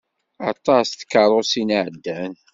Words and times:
Aṭas 0.51 0.87
n 0.93 0.95
tkeṛṛusin 0.99 1.69
i 1.77 1.77
ɛeddan. 1.85 2.33